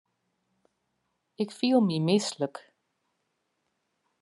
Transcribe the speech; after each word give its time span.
Ik 1.41 1.49
fiel 1.57 1.79
my 1.87 1.97
mislik. 2.07 2.55